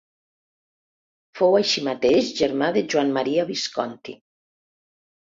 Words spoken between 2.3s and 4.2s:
germà de Joan Maria Visconti.